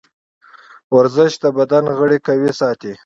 [0.97, 2.93] ورزش د بدن غړي قوي ساتي.